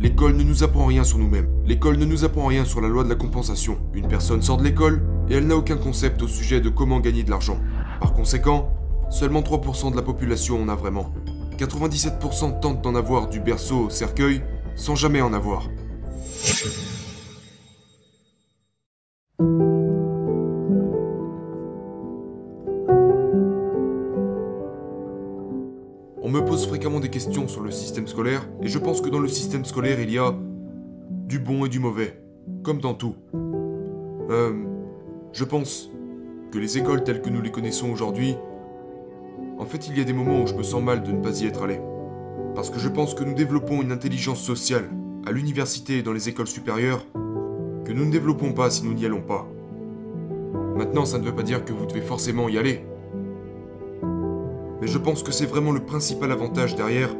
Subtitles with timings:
[0.00, 1.48] L'école ne nous apprend rien sur nous-mêmes.
[1.66, 3.78] L'école ne nous apprend rien sur la loi de la compensation.
[3.94, 7.24] Une personne sort de l'école et elle n'a aucun concept au sujet de comment gagner
[7.24, 7.58] de l'argent.
[8.00, 8.70] Par conséquent,
[9.10, 11.12] seulement 3% de la population en a vraiment.
[11.58, 14.40] 97% tentent d'en avoir du berceau au cercueil
[14.76, 15.68] sans jamais en avoir.
[26.38, 29.28] Me pose fréquemment des questions sur le système scolaire, et je pense que dans le
[29.28, 30.34] système scolaire, il y a
[31.26, 32.22] du bon et du mauvais,
[32.62, 33.16] comme dans tout.
[34.30, 34.52] Euh,
[35.32, 35.90] je pense
[36.52, 38.36] que les écoles telles que nous les connaissons aujourd'hui,
[39.58, 41.40] en fait, il y a des moments où je me sens mal de ne pas
[41.40, 41.80] y être allé.
[42.54, 44.88] Parce que je pense que nous développons une intelligence sociale
[45.26, 47.04] à l'université et dans les écoles supérieures
[47.84, 49.48] que nous ne développons pas si nous n'y allons pas.
[50.76, 52.84] Maintenant, ça ne veut pas dire que vous devez forcément y aller.
[54.80, 57.10] Mais je pense que c'est vraiment le principal avantage derrière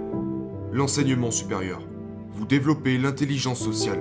[0.73, 1.81] l'enseignement supérieur.
[2.33, 4.01] Vous développez l'intelligence sociale.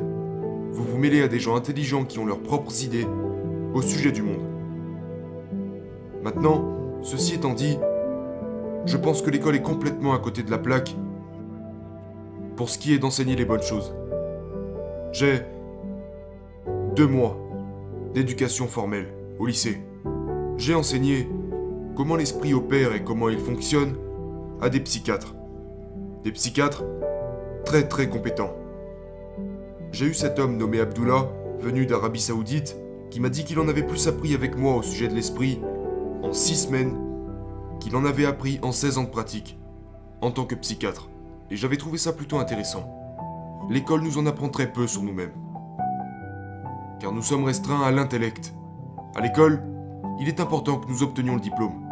[0.71, 3.07] Vous vous mêlez à des gens intelligents qui ont leurs propres idées
[3.73, 4.43] au sujet du monde.
[6.23, 6.65] Maintenant,
[7.01, 7.77] ceci étant dit,
[8.85, 10.95] je pense que l'école est complètement à côté de la plaque
[12.55, 13.93] pour ce qui est d'enseigner les bonnes choses.
[15.11, 15.41] J'ai
[16.95, 17.37] deux mois
[18.13, 19.07] d'éducation formelle
[19.39, 19.81] au lycée.
[20.57, 21.29] J'ai enseigné
[21.97, 23.95] comment l'esprit opère et comment il fonctionne
[24.61, 25.33] à des psychiatres.
[26.23, 26.83] Des psychiatres
[27.65, 28.53] très très compétents.
[29.91, 31.27] J'ai eu cet homme nommé Abdullah,
[31.59, 32.77] venu d'Arabie Saoudite,
[33.09, 35.59] qui m'a dit qu'il en avait plus appris avec moi au sujet de l'esprit
[36.21, 36.95] en six semaines
[37.79, 39.57] qu'il en avait appris en 16 ans de pratique,
[40.21, 41.09] en tant que psychiatre.
[41.49, 42.87] Et j'avais trouvé ça plutôt intéressant.
[43.71, 45.33] L'école nous en apprend très peu sur nous-mêmes.
[46.99, 48.53] Car nous sommes restreints à l'intellect.
[49.15, 49.63] À l'école,
[50.19, 51.86] il est important que nous obtenions le diplôme.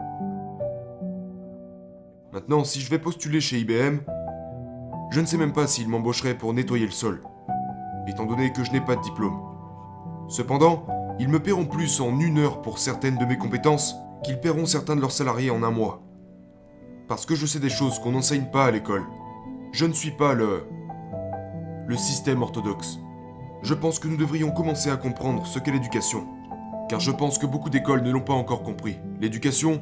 [2.36, 4.00] Maintenant, si je vais postuler chez IBM,
[5.09, 7.23] je ne sais même pas s'ils m'embaucheraient pour nettoyer le sol,
[8.09, 9.39] étant donné que je n'ai pas de diplôme.
[10.27, 10.86] Cependant,
[11.17, 14.98] ils me paieront plus en une heure pour certaines de mes compétences qu'ils paieront certains
[14.98, 16.04] de leurs salariés en un mois.
[17.08, 19.05] Parce que je sais des choses qu'on n'enseigne pas à l'école.
[19.71, 20.67] Je ne suis pas le...
[21.87, 22.99] le système orthodoxe.
[23.61, 26.27] Je pense que nous devrions commencer à comprendre ce qu'est l'éducation.
[26.89, 28.98] Car je pense que beaucoup d'écoles ne l'ont pas encore compris.
[29.21, 29.81] L'éducation,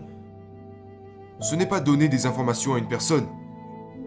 [1.40, 3.28] ce n'est pas donner des informations à une personne.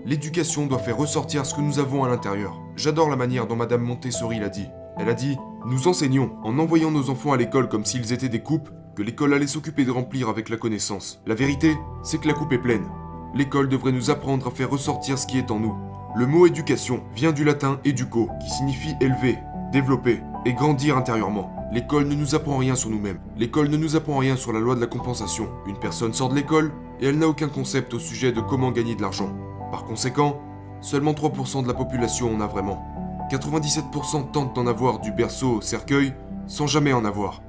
[0.04, 2.60] L'éducation doit faire ressortir ce que nous avons à l'intérieur.
[2.76, 4.68] J'adore la manière dont Madame Montessori l'a dit.
[4.98, 5.36] Elle a dit
[5.66, 9.34] Nous enseignons, en envoyant nos enfants à l'école comme s'ils étaient des coupes, que l'école
[9.34, 11.20] allait s'occuper de remplir avec la connaissance.
[11.26, 12.86] La vérité, c'est que la coupe est pleine.
[13.34, 15.76] L'école devrait nous apprendre à faire ressortir ce qui est en nous.
[16.16, 19.36] Le mot éducation vient du latin educo, qui signifie élever,
[19.72, 21.50] développer et grandir intérieurement.
[21.72, 23.18] L'école ne nous apprend rien sur nous-mêmes.
[23.36, 25.48] L'école ne nous apprend rien sur la loi de la compensation.
[25.66, 28.94] Une personne sort de l'école et elle n'a aucun concept au sujet de comment gagner
[28.94, 29.36] de l'argent.
[29.72, 30.40] Par conséquent,
[30.80, 32.80] seulement 3% de la population en a vraiment.
[33.28, 36.14] 97% tentent d'en avoir du berceau au cercueil
[36.46, 37.42] sans jamais en avoir.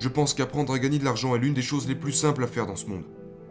[0.00, 2.48] Je pense qu'apprendre à gagner de l'argent est l'une des choses les plus simples à
[2.48, 3.04] faire dans ce monde.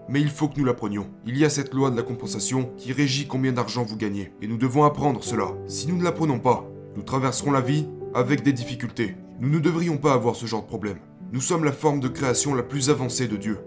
[0.10, 1.08] Mais il faut que nous l'apprenions.
[1.26, 4.48] Il y a cette loi de la compensation qui régit combien d'argent vous gagnez, et
[4.48, 5.48] nous devons apprendre cela.
[5.68, 6.66] Si nous ne l'apprenons pas,
[6.98, 9.16] nous traverserons la vie avec des difficultés.
[9.40, 10.98] Nous ne devrions pas avoir ce genre de problème.
[11.32, 13.60] Nous sommes la forme de création la plus avancée de Dieu.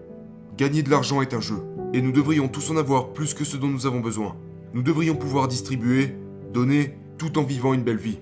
[0.57, 1.63] Gagner de l'argent est un jeu,
[1.95, 4.37] et nous devrions tous en avoir plus que ce dont nous avons besoin.
[4.75, 6.17] Nous devrions pouvoir distribuer,
[6.53, 8.19] donner, tout en vivant une belle vie.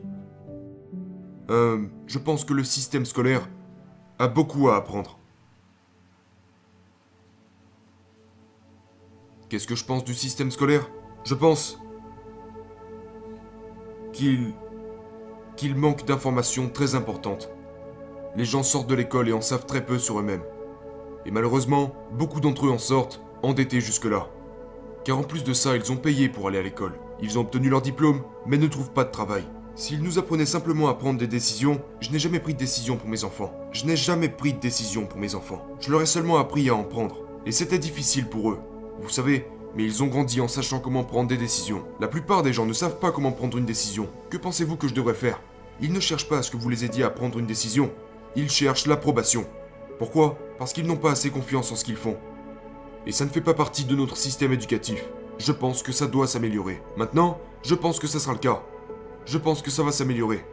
[1.50, 3.48] Euh, je pense que le système scolaire
[4.18, 5.18] a beaucoup à apprendre.
[9.48, 10.90] Qu'est-ce que je pense du système scolaire?
[11.24, 11.80] Je pense
[14.12, 14.52] qu'il
[15.58, 17.50] qu'il manque d'informations très importantes.
[18.36, 20.44] Les gens sortent de l'école et en savent très peu sur eux-mêmes.
[21.26, 24.28] Et malheureusement, beaucoup d'entre eux en sortent endettés jusque-là.
[25.04, 26.94] Car en plus de ça, ils ont payé pour aller à l'école.
[27.20, 29.42] Ils ont obtenu leur diplôme, mais ne trouvent pas de travail.
[29.74, 33.08] S'ils nous apprenaient simplement à prendre des décisions, je n'ai jamais pris de décision pour
[33.08, 33.52] mes enfants.
[33.72, 35.66] Je n'ai jamais pris de décision pour mes enfants.
[35.80, 37.16] Je leur ai seulement appris à en prendre.
[37.46, 38.60] Et c'était difficile pour eux.
[39.00, 41.84] Vous savez, mais ils ont grandi en sachant comment prendre des décisions.
[42.00, 44.08] La plupart des gens ne savent pas comment prendre une décision.
[44.30, 45.40] Que pensez-vous que je devrais faire?
[45.80, 47.90] Ils ne cherchent pas à ce que vous les aidiez à prendre une décision.
[48.34, 49.46] Ils cherchent l'approbation.
[49.98, 50.38] Pourquoi?
[50.58, 52.16] Parce qu'ils n'ont pas assez confiance en ce qu'ils font.
[53.06, 55.04] Et ça ne fait pas partie de notre système éducatif.
[55.38, 56.82] Je pense que ça doit s'améliorer.
[56.96, 58.62] Maintenant, je pense que ça sera le cas.
[59.24, 60.44] Je pense que ça va s'améliorer.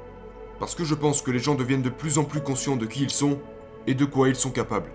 [0.60, 3.04] Parce que je pense que les gens deviennent de plus en plus conscients de qui
[3.04, 3.40] ils sont
[3.88, 4.92] et de quoi ils sont capables.